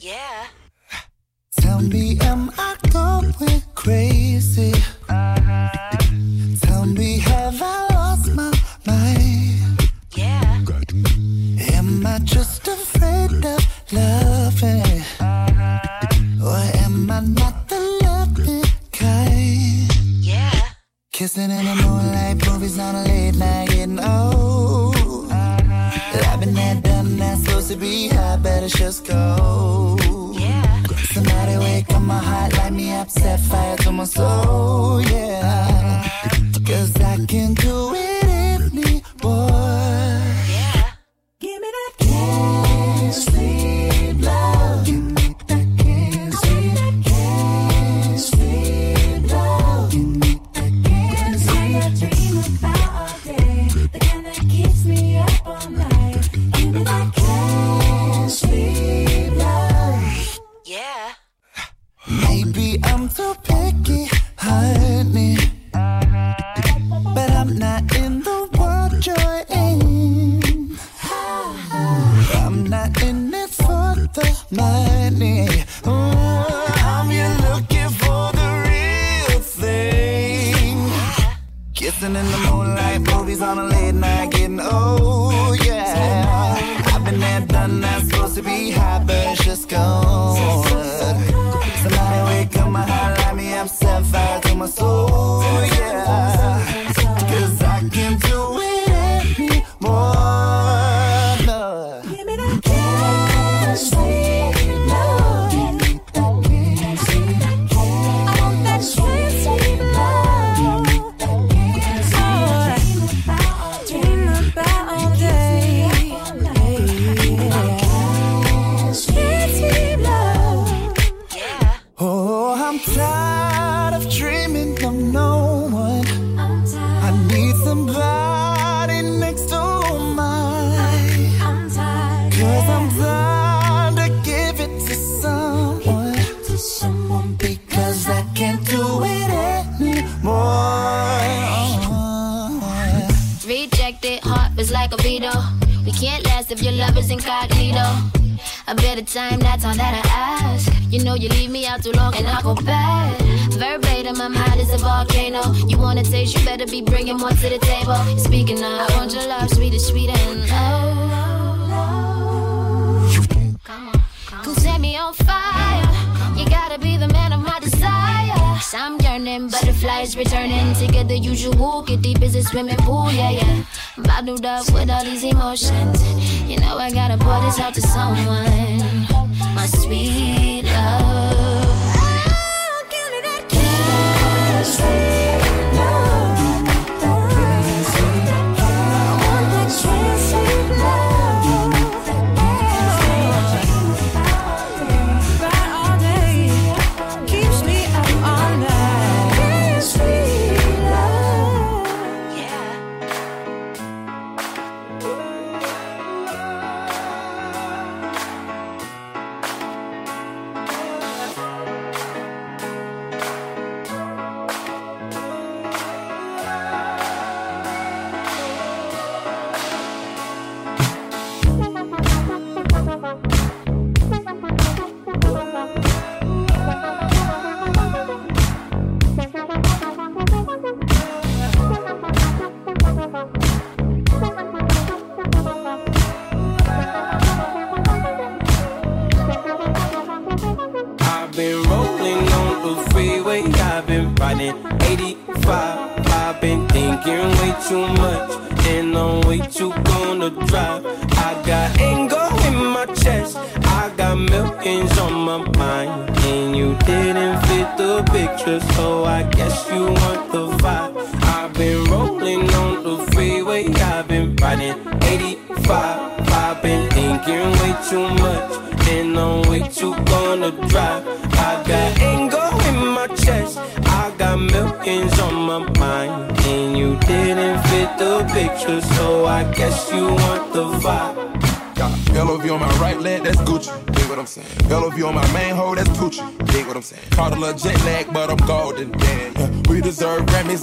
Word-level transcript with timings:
Yeah. 0.00 0.46
Tell 1.60 1.80
me, 1.80 2.18
am 2.20 2.50
I 2.56 2.76
going 2.92 3.62
crazy? 3.74 4.57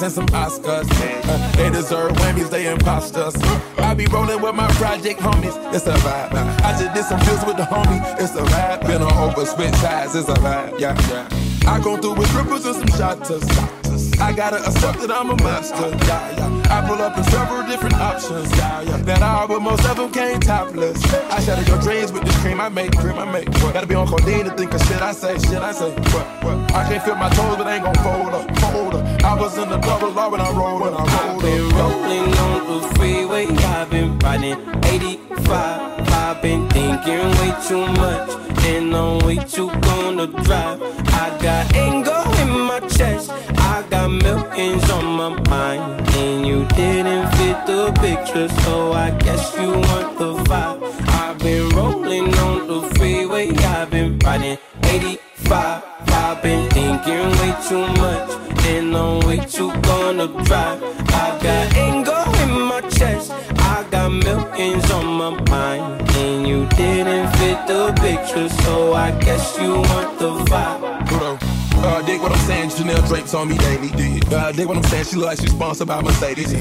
And 0.06 0.14
some 0.14 0.28
Oscars. 0.28 0.88
Uh, 0.92 1.52
they 1.54 1.70
deserve 1.72 2.12
whammies, 2.12 2.50
they 2.52 2.68
imposters. 2.68 3.36
I 3.78 3.96
be 3.96 4.06
rolling 4.06 4.40
with 4.40 4.54
my 4.54 4.68
project 4.74 5.20
homies, 5.20 5.56
it's 5.74 5.88
a 5.88 5.94
vibe. 5.94 6.34
I 6.62 6.80
just 6.80 6.94
did 6.94 7.06
some 7.06 7.20
deals 7.22 7.44
with 7.46 7.58
the 7.58 7.64
homie, 7.64 8.00
it's 8.22 8.36
a 8.36 8.44
vibe. 8.44 8.86
Been 8.86 9.02
on 9.02 9.12
over, 9.12 9.46
switch 9.46 9.74
sides, 9.76 10.16
it's 10.16 10.30
a 10.30 10.34
vibe. 10.36 10.80
Yeah, 10.80 10.96
yeah. 11.10 11.72
I 11.72 11.80
go 11.84 11.98
through 11.98 12.16
with 12.16 12.32
ripples 12.36 12.66
and 12.68 12.76
some 12.76 13.00
shotters. 13.00 13.85
I 14.26 14.34
gotta 14.34 14.58
accept 14.58 15.02
that 15.02 15.12
I'm 15.12 15.30
a 15.30 15.36
monster. 15.44 15.88
Yeah, 16.10 16.36
yeah. 16.36 16.74
I 16.76 16.82
pull 16.88 17.00
up 17.00 17.16
in 17.16 17.24
several 17.26 17.62
different 17.68 17.94
options. 17.94 18.50
Yeah, 18.58 18.82
yeah. 18.82 18.98
That 18.98 19.22
all, 19.22 19.48
but 19.48 19.60
most 19.60 19.86
of 19.86 19.98
them 19.98 20.12
came 20.12 20.40
topless. 20.40 20.98
I 21.30 21.40
shatter 21.42 21.62
your 21.70 21.80
dreams 21.80 22.12
with 22.12 22.24
this 22.24 22.36
cream 22.42 22.60
I 22.60 22.70
make, 22.70 22.98
cream 22.98 23.20
I 23.20 23.32
make. 23.32 23.48
What? 23.62 23.76
Gotta 23.76 23.86
be 23.86 23.94
on 23.94 24.08
codeine 24.08 24.46
to 24.46 24.52
think 24.58 24.74
of 24.74 24.82
shit 24.88 25.00
I 25.00 25.12
say, 25.12 25.38
shit 25.38 25.62
I 25.62 25.72
say. 25.72 25.92
What? 25.92 26.26
What? 26.44 26.58
I 26.74 26.90
can't 26.90 27.04
feel 27.04 27.14
my 27.14 27.30
toes, 27.30 27.56
but 27.56 27.68
I 27.68 27.76
ain't 27.76 27.84
gon' 27.84 27.94
fold 28.02 28.34
up, 28.34 28.58
fold 28.58 28.96
up. 28.96 29.24
I 29.24 29.40
was 29.40 29.60
in 29.60 29.70
the 29.70 29.78
double 29.78 30.10
law 30.10 30.32
when 30.32 30.42
I 30.42 30.50
rolled, 30.54 30.82
when 30.82 30.96
I 30.96 31.06
rolled 31.06 31.14
I've 31.14 31.42
been 31.44 31.68
up. 31.68 31.78
rolling 31.78 32.34
on 32.34 32.82
the 32.82 32.96
freeway, 32.96 33.46
I've 33.46 33.92
been 33.92 34.18
riding 34.18 34.58
85. 34.86 36.10
I've 36.10 36.42
been 36.42 36.68
thinking 36.70 37.30
way 37.38 37.54
too 37.68 37.86
much, 38.02 38.32
and 38.66 38.96
I'm 38.96 39.20
way 39.20 39.36
too 39.36 39.70
gonna 39.82 40.26
drive. 40.26 40.95
Millions 44.56 44.90
on 44.92 45.06
my 45.06 45.30
mind, 45.50 46.08
and 46.16 46.46
you 46.48 46.66
didn't 46.76 47.30
fit 47.36 47.66
the 47.66 47.92
picture, 48.00 48.48
so 48.64 48.94
I 48.94 49.12
guess 49.12 49.56
you 49.60 49.72
want 49.72 50.18
the 50.18 50.36
vibe. 50.44 50.82
I've 51.10 51.38
been 51.40 51.70
rolling 51.70 52.34
on 52.36 52.68
the 52.68 52.82
freeway, 52.96 53.50
I've 53.56 53.90
been 53.90 54.18
riding 54.20 54.58
85. 54.84 55.84
I've 56.08 56.42
been 56.42 56.70
thinking 56.70 57.30
way 57.40 57.56
too 57.68 57.88
much, 58.02 58.30
and 58.68 58.96
I'm 58.96 59.20
way 59.28 59.40
too 59.40 59.72
gonna 59.82 60.28
drive. 60.46 60.82
I 61.10 61.40
got 61.44 61.76
anger 61.76 62.24
in 62.44 62.62
my 62.62 62.82
chest, 62.90 63.32
I 63.60 63.86
got 63.92 64.10
millions 64.10 64.90
on 64.92 65.06
my 65.06 65.32
mind, 65.50 66.10
and 66.12 66.48
you 66.48 66.66
didn't 66.78 67.28
fit 67.38 67.68
the 67.68 67.94
picture, 68.02 68.50
so 68.64 68.94
I 68.94 69.12
guess 69.20 69.58
you 69.60 69.74
want 69.74 70.20
the 70.20 70.32
vibe. 70.50 70.85
Dig 72.16 72.22
what 72.22 72.32
I'm 72.32 72.48
saying, 72.48 72.70
Chanel 72.70 73.06
drapes 73.08 73.34
on 73.34 73.50
me 73.50 73.58
daily. 73.58 74.22
Uh, 74.34 74.50
dig 74.54 74.66
what 74.68 74.78
I'm 74.78 74.84
saying, 74.84 75.04
she 75.04 75.18
look 75.18 75.26
like 75.26 75.38
she's 75.38 75.52
sponsored 75.52 75.90
by 75.90 76.02
Mercedes. 76.02 76.54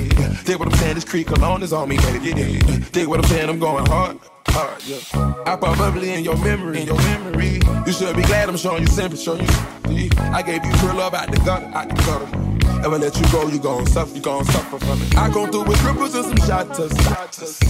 Dig 0.42 0.58
what 0.58 0.66
I'm 0.66 0.74
saying, 0.78 0.96
this 0.96 1.04
Creed 1.04 1.28
cologne 1.28 1.62
is 1.62 1.72
on 1.72 1.88
me, 1.88 1.96
baby. 1.96 2.58
Dig 2.90 3.06
what 3.06 3.20
I'm 3.20 3.26
saying, 3.26 3.48
I'm 3.48 3.60
going 3.60 3.86
hard. 3.86 4.18
Hard, 4.48 4.82
yeah. 4.84 4.98
I 5.46 5.54
pop 5.54 5.78
bubbly 5.78 6.12
in 6.12 6.24
your 6.24 6.36
memory, 6.38 6.80
in 6.80 6.88
your 6.88 6.96
memory. 6.96 7.60
You 7.86 7.92
should 7.92 8.16
be 8.16 8.22
glad 8.22 8.48
I'm 8.48 8.56
showing 8.56 8.82
you 8.82 8.88
sympathy, 8.88 9.22
showing 9.22 9.46
you. 9.90 10.10
I 10.18 10.42
gave 10.42 10.64
you 10.64 10.72
pure 10.72 10.92
love 10.92 11.14
out 11.14 11.30
the 11.30 11.36
gutter, 11.36 11.66
out 11.66 11.88
the 11.88 11.94
gutter. 12.02 12.53
Ever 12.84 12.98
let 12.98 13.16
you 13.18 13.26
go, 13.32 13.48
you 13.48 13.58
gon' 13.58 13.86
suffer, 13.86 14.14
you 14.14 14.20
gon' 14.20 14.44
suffer 14.44 14.78
from 14.78 15.00
it. 15.02 15.16
I 15.16 15.30
go 15.30 15.46
through 15.46 15.64
with 15.64 15.82
ripples 15.82 16.14
and 16.14 16.24
some 16.26 16.36
shotters. 16.46 16.92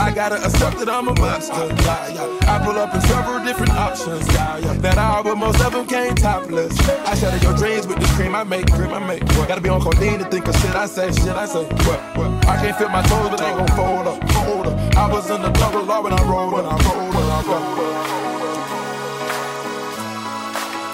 I 0.00 0.11
gotta 0.12 0.37
accept 0.44 0.79
that 0.79 0.88
I'm 0.88 1.08
a 1.08 1.14
monster. 1.20 1.55
I 1.55 2.61
pull 2.64 2.79
up 2.79 2.94
in 2.94 3.00
several 3.02 3.44
different 3.44 3.73
options. 3.73 4.26
That 4.26 4.99
all, 4.99 5.23
but 5.23 5.37
most 5.37 5.61
of 5.61 5.73
them 5.73 5.87
came 5.87 6.14
topless. 6.14 6.76
I 6.88 7.14
shatter 7.14 7.38
your 7.44 7.56
dreams 7.56 7.87
with 7.87 7.99
this 7.99 8.12
cream 8.17 8.35
I 8.35 8.44
make, 8.44 8.70
cream 8.73 8.93
I 8.93 8.99
make. 8.99 9.23
What? 9.37 9.49
Gotta 9.49 9.61
be 9.61 9.69
on 9.69 9.81
codeine 9.81 10.19
to 10.19 10.25
think 10.25 10.49
of 10.49 10.56
shit 10.56 10.75
I 10.75 10.87
say, 10.87 11.12
shit 11.12 11.29
I 11.29 11.46
say. 11.46 11.64
What? 11.64 12.00
What? 12.17 12.46
I 12.46 12.56
can't 12.61 12.76
feel 12.76 12.88
my 12.88 13.02
toes, 13.02 13.29
but 13.31 13.38
they 13.38 13.50
gon' 13.50 13.69
fold 13.69 14.06
up, 14.08 14.31
fold 14.31 14.67
up. 14.67 14.96
I 14.96 15.11
was 15.12 15.31
in 15.31 15.43
the 15.43 15.50
double 15.50 15.85
law 15.85 16.02
when 16.02 16.12
I 16.12 16.23
rolled, 16.25 16.52
when 16.52 16.64
I 16.64 16.76
rolled, 16.88 17.14
when 17.14 17.25
I 17.25 17.43
rolled. 17.46 18.25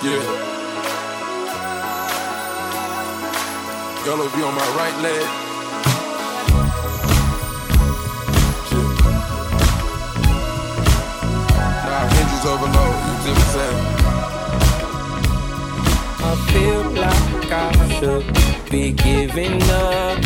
Yeah. 0.03 0.50
Yellow 4.07 4.29
be 4.35 4.43
on 4.43 4.55
my 4.55 4.69
right 4.79 4.97
leg. 5.03 5.27
I 16.23 16.35
feel 16.51 16.83
like 16.93 17.53
I 17.53 17.65
should 17.99 18.27
be 18.71 18.93
giving 18.93 19.63
up. 19.65 20.19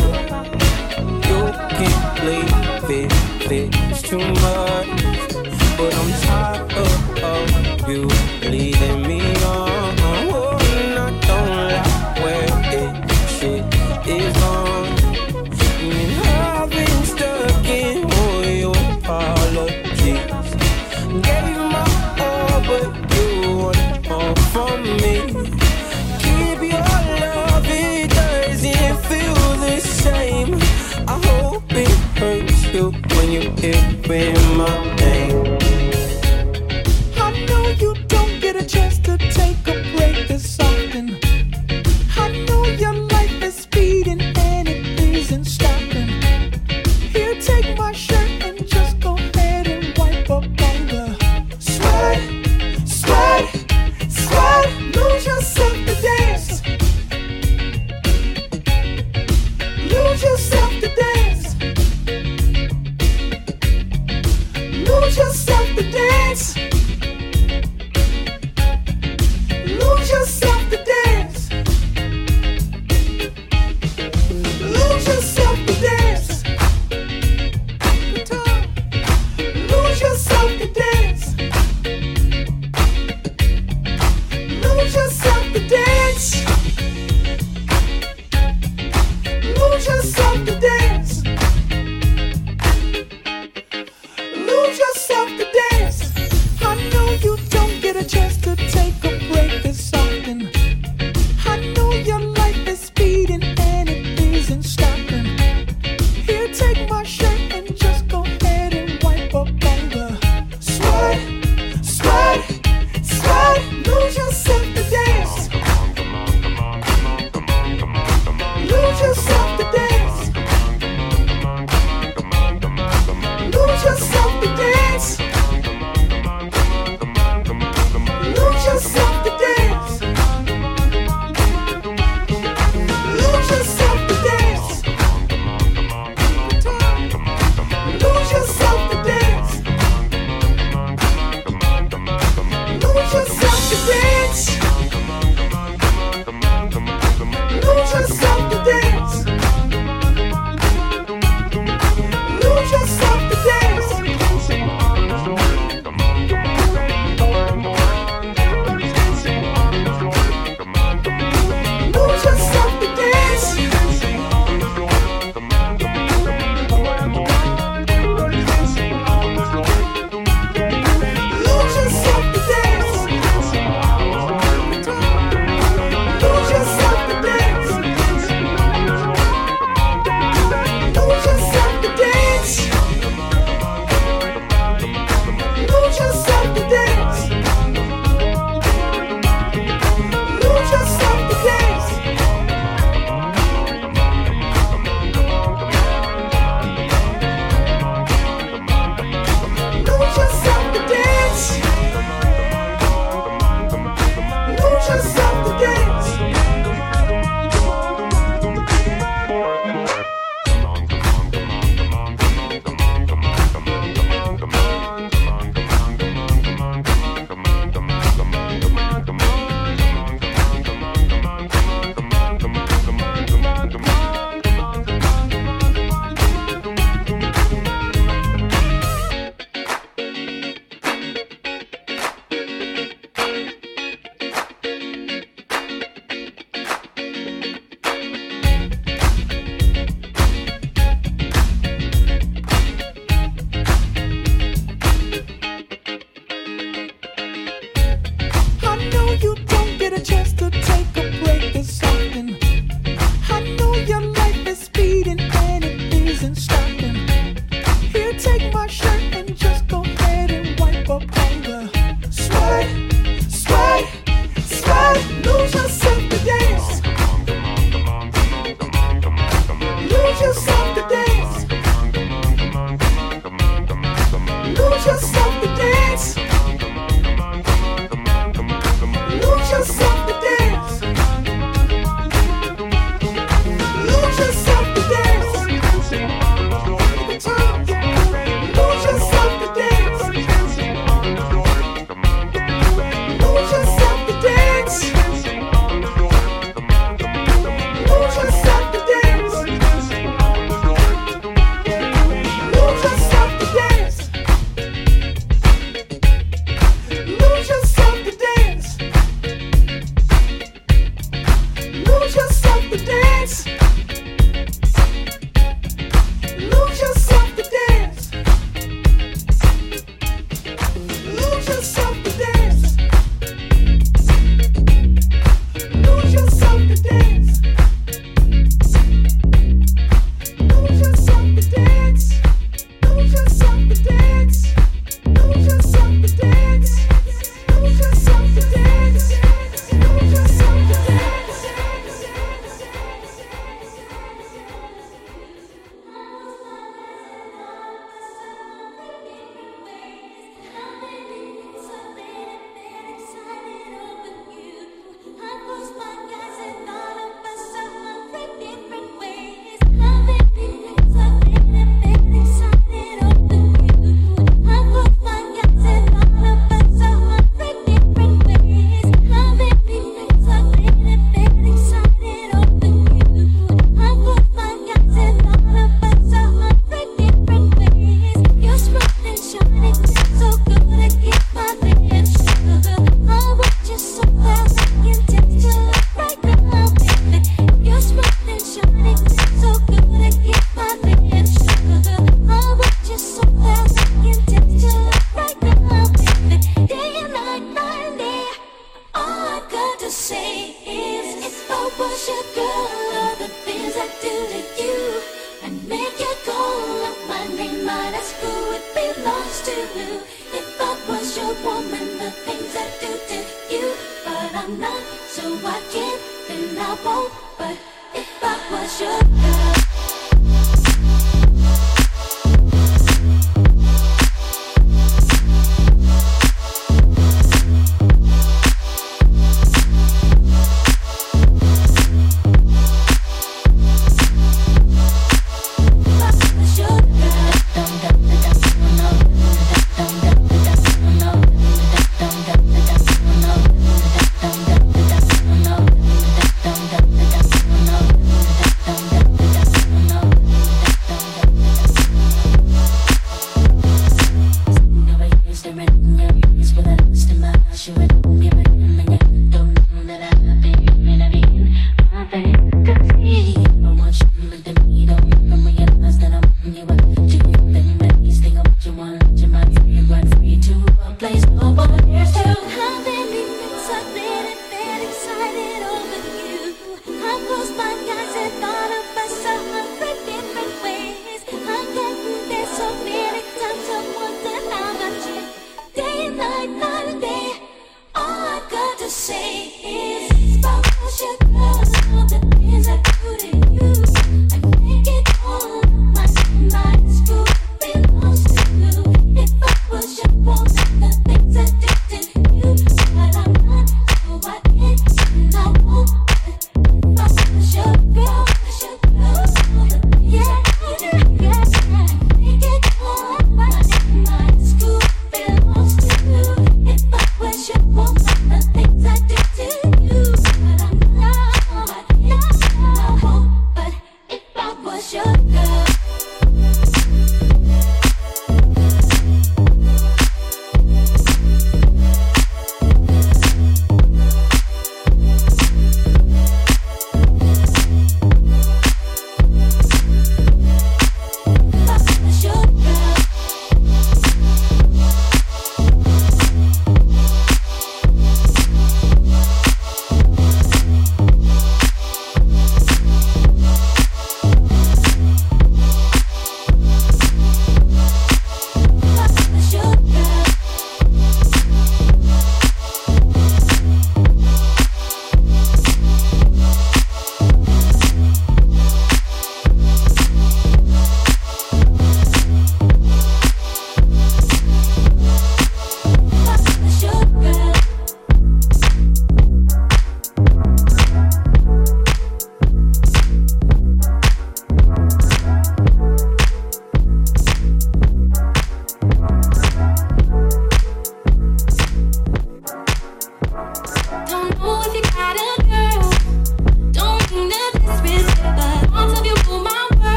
You 1.27 1.39
can't 1.75 2.03
believe 2.21 3.11
it, 3.51 3.75
it's 3.91 4.01
too 4.01 4.19
much. 4.19 5.03
But 5.77 5.91
I'm 5.93 6.11
tired 6.21 6.73
of 6.73 6.94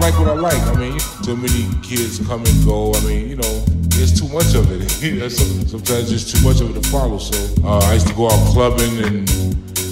like 0.00 0.18
what 0.18 0.28
I 0.28 0.34
like. 0.34 0.62
I 0.62 0.74
mean, 0.76 0.98
too 1.22 1.36
many 1.36 1.68
kids 1.82 2.18
come 2.26 2.44
and 2.44 2.64
go. 2.64 2.92
I 2.94 3.00
mean, 3.04 3.28
you 3.28 3.36
know, 3.36 3.64
it's 4.00 4.18
too 4.18 4.28
much 4.28 4.54
of 4.54 4.70
it. 4.72 4.88
Sometimes 5.30 6.10
it's 6.10 6.32
too 6.32 6.42
much 6.46 6.60
of 6.60 6.74
it 6.74 6.82
to 6.82 6.88
follow. 6.88 7.18
So 7.18 7.36
uh, 7.64 7.78
I 7.78 7.94
used 7.94 8.08
to 8.08 8.14
go 8.14 8.26
out 8.26 8.52
clubbing 8.52 9.04
and 9.04 9.30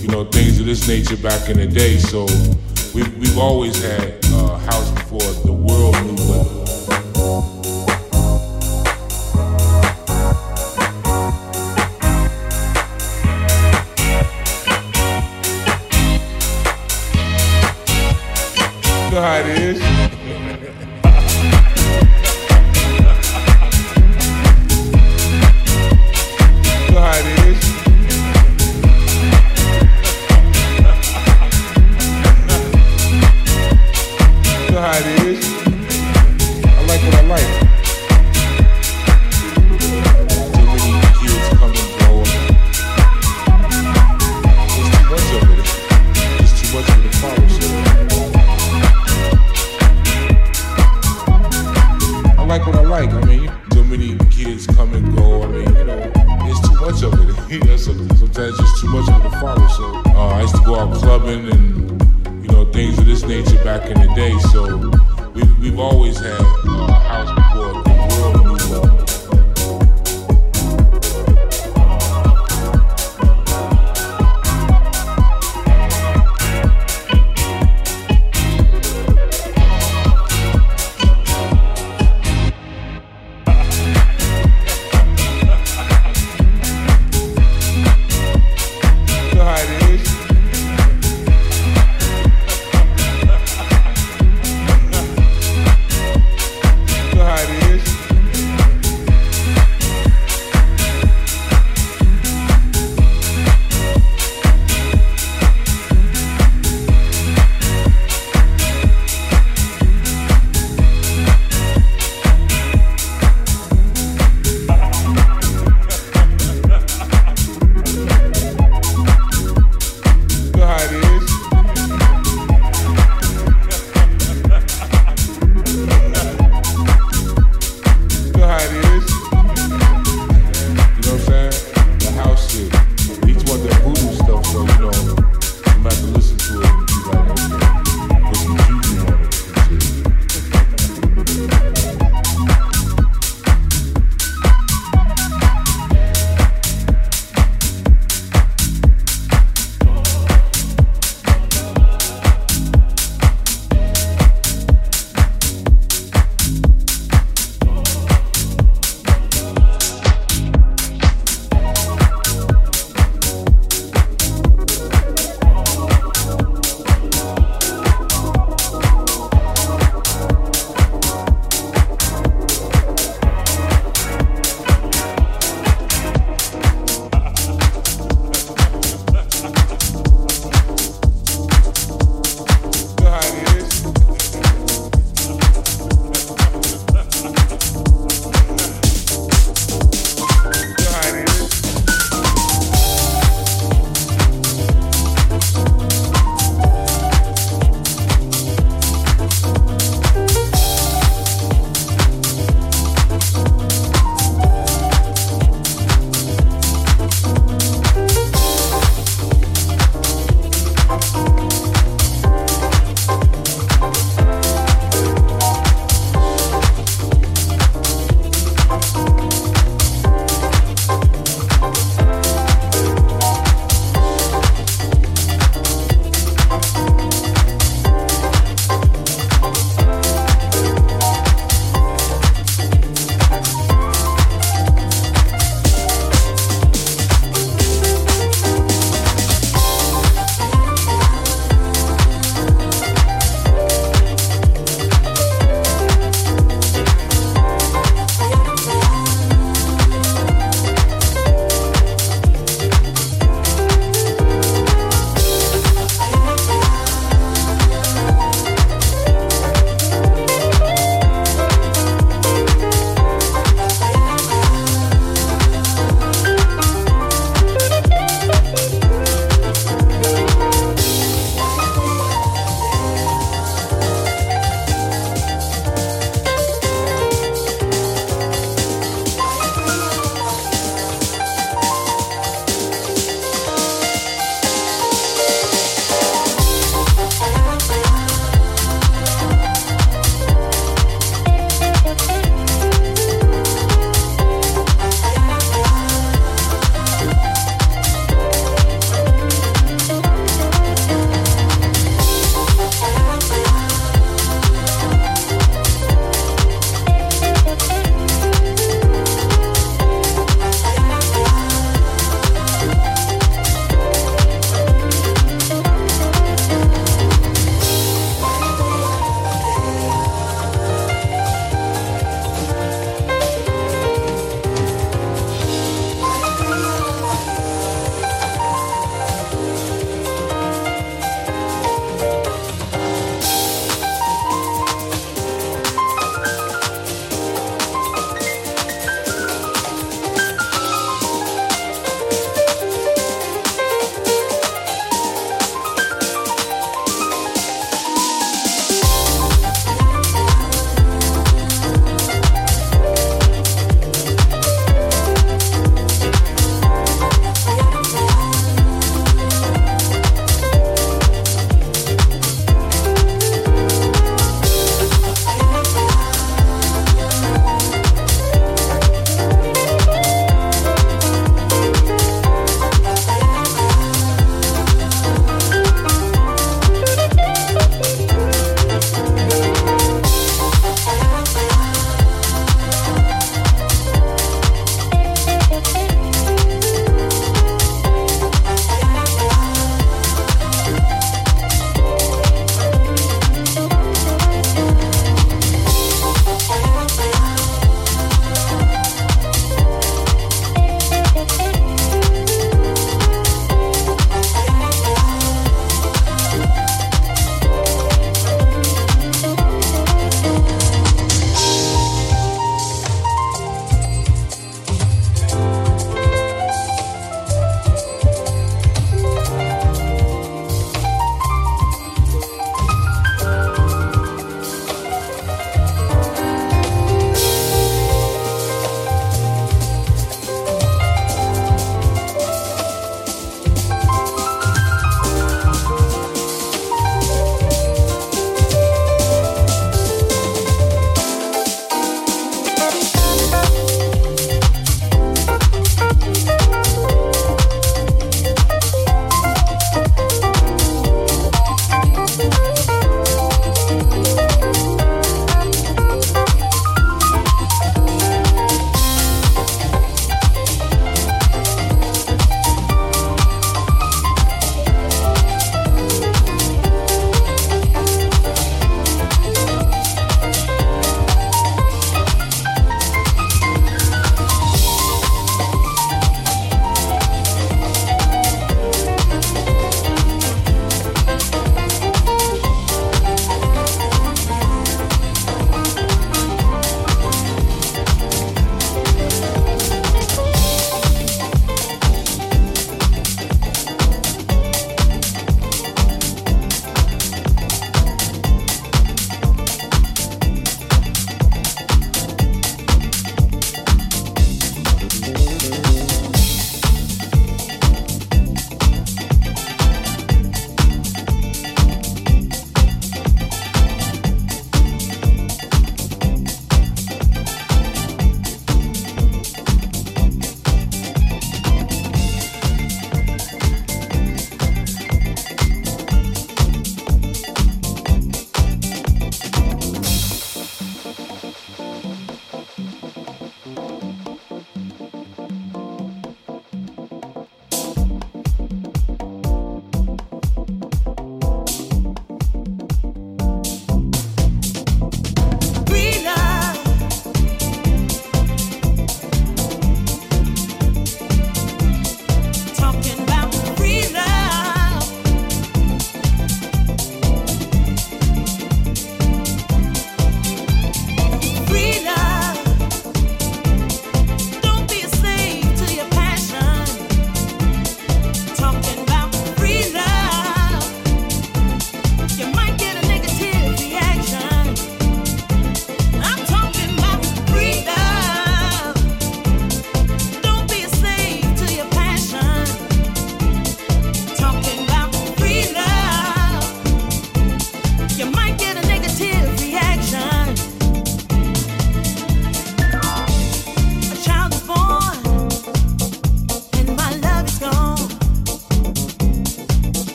you 0.00 0.08
know 0.08 0.24
things 0.24 0.58
of 0.60 0.66
this 0.66 0.88
nature 0.88 1.16
back 1.16 1.48
in 1.50 1.58
the 1.58 1.66
day. 1.66 1.98
So 1.98 2.24
we've, 2.94 3.16
we've 3.18 3.38
always 3.38 3.82
had 3.82 4.18
uh, 4.32 4.58
house 4.58 4.90
before 4.92 5.20
the 5.44 5.52
world 5.52 5.94
knew 6.04 6.16
what. 6.24 6.57